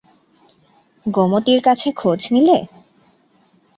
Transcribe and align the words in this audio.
গোমতীর 1.05 1.59
কাছে 1.63 1.87
খোঁজ 1.91 2.21
নিলে? 2.33 2.57